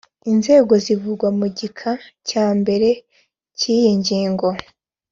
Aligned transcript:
inzego 0.31 0.73
zivugwa 0.85 1.27
mu 1.37 1.47
gika 1.57 1.91
cya 2.29 2.45
mbere 2.59 2.89
cy 3.57 3.65
iyi 3.75 3.91
ngingo 3.99 4.47